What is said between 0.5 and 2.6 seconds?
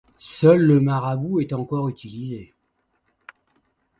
le marabout est encore utilisé.